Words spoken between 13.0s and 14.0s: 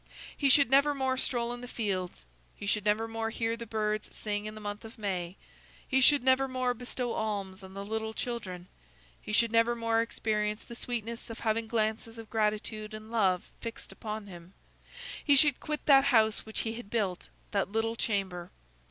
love fixed